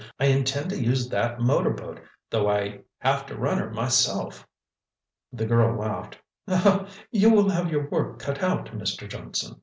[0.19, 1.99] "I intend to use that motor boat,
[2.31, 4.47] though I have to run her myself."
[5.31, 6.17] The girl laughed.
[7.11, 9.07] "You'll have your work cut out, Mr.
[9.07, 9.57] Johnson.